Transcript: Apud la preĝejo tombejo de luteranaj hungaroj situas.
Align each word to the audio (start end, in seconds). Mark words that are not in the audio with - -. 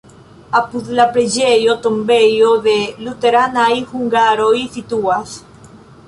Apud 0.59 0.87
la 0.99 1.03
preĝejo 1.17 1.75
tombejo 1.83 2.47
de 2.67 2.73
luteranaj 3.07 3.67
hungaroj 3.91 4.55
situas. 4.79 5.35